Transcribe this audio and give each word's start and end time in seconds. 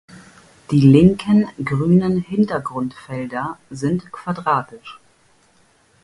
Die 0.71 0.79
linken 0.81 1.47
grünen 1.63 2.21
„Hintergrund“-Felder 2.23 3.59
sind 3.69 4.11
quadratisch. 4.11 4.99